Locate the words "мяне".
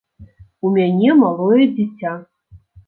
0.79-1.09